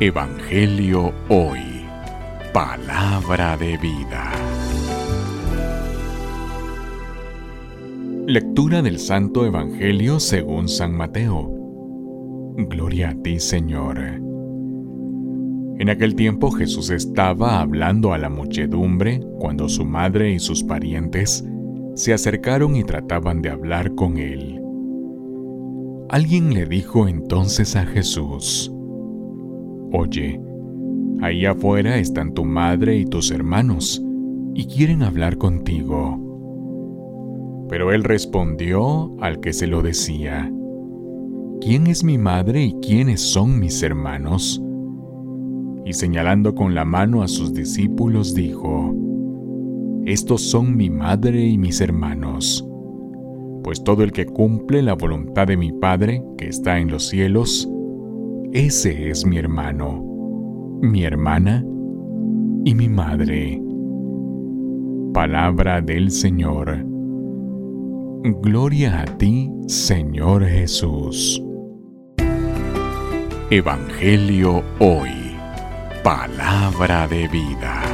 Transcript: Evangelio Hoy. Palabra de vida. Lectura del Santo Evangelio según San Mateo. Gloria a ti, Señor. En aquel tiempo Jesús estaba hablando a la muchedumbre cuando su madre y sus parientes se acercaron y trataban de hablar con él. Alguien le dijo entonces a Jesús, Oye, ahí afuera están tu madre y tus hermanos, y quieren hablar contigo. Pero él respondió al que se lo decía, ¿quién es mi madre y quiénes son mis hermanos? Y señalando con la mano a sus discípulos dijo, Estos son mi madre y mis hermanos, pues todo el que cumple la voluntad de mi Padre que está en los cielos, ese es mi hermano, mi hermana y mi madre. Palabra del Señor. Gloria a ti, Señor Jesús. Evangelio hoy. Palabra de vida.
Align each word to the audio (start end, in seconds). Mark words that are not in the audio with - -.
Evangelio 0.00 1.12
Hoy. 1.28 1.60
Palabra 2.52 3.56
de 3.56 3.76
vida. 3.76 4.32
Lectura 8.26 8.82
del 8.82 8.98
Santo 8.98 9.46
Evangelio 9.46 10.18
según 10.18 10.68
San 10.68 10.96
Mateo. 10.96 11.48
Gloria 12.56 13.10
a 13.10 13.14
ti, 13.14 13.38
Señor. 13.38 13.98
En 15.78 15.88
aquel 15.88 16.16
tiempo 16.16 16.50
Jesús 16.50 16.90
estaba 16.90 17.60
hablando 17.60 18.12
a 18.12 18.18
la 18.18 18.28
muchedumbre 18.28 19.20
cuando 19.38 19.68
su 19.68 19.84
madre 19.84 20.32
y 20.32 20.40
sus 20.40 20.64
parientes 20.64 21.44
se 21.94 22.12
acercaron 22.12 22.74
y 22.74 22.82
trataban 22.82 23.40
de 23.40 23.50
hablar 23.50 23.94
con 23.94 24.18
él. 24.18 24.60
Alguien 26.08 26.54
le 26.54 26.66
dijo 26.66 27.06
entonces 27.06 27.76
a 27.76 27.86
Jesús, 27.86 28.71
Oye, 29.92 30.40
ahí 31.20 31.44
afuera 31.44 31.98
están 31.98 32.32
tu 32.32 32.44
madre 32.46 32.96
y 32.96 33.04
tus 33.04 33.30
hermanos, 33.30 34.02
y 34.54 34.64
quieren 34.66 35.02
hablar 35.02 35.36
contigo. 35.36 36.18
Pero 37.68 37.92
él 37.92 38.02
respondió 38.02 39.14
al 39.20 39.40
que 39.40 39.52
se 39.52 39.66
lo 39.66 39.82
decía, 39.82 40.50
¿quién 41.60 41.86
es 41.86 42.04
mi 42.04 42.16
madre 42.16 42.64
y 42.64 42.74
quiénes 42.80 43.20
son 43.20 43.58
mis 43.60 43.82
hermanos? 43.82 44.62
Y 45.84 45.92
señalando 45.92 46.54
con 46.54 46.74
la 46.74 46.84
mano 46.84 47.22
a 47.22 47.28
sus 47.28 47.52
discípulos 47.52 48.34
dijo, 48.34 48.94
Estos 50.06 50.40
son 50.40 50.76
mi 50.76 50.88
madre 50.90 51.44
y 51.46 51.58
mis 51.58 51.80
hermanos, 51.82 52.66
pues 53.62 53.84
todo 53.84 54.02
el 54.04 54.12
que 54.12 54.26
cumple 54.26 54.82
la 54.82 54.94
voluntad 54.94 55.46
de 55.46 55.56
mi 55.56 55.72
Padre 55.72 56.22
que 56.36 56.48
está 56.48 56.78
en 56.78 56.90
los 56.90 57.08
cielos, 57.08 57.71
ese 58.52 59.08
es 59.08 59.24
mi 59.24 59.38
hermano, 59.38 60.02
mi 60.82 61.04
hermana 61.04 61.64
y 62.64 62.74
mi 62.74 62.88
madre. 62.88 63.60
Palabra 65.14 65.80
del 65.80 66.10
Señor. 66.10 66.84
Gloria 68.42 69.00
a 69.00 69.04
ti, 69.16 69.50
Señor 69.66 70.44
Jesús. 70.46 71.42
Evangelio 73.50 74.62
hoy. 74.78 75.10
Palabra 76.02 77.08
de 77.08 77.28
vida. 77.28 77.91